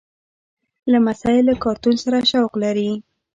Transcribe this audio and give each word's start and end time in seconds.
لمسی 0.91 1.37
له 1.47 1.53
کارتون 1.63 1.95
سره 2.03 2.17
شوق 2.31 2.53
لري. 2.63 2.89